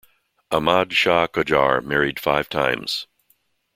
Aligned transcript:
Ahmad 0.49 0.93
Shah 0.93 1.27
Qajar 1.27 1.83
married 1.83 2.19
five 2.19 2.49
times. 2.49 3.05